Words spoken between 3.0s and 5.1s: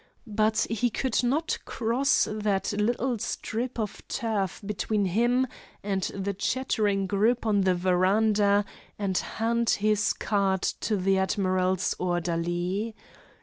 strip of turf between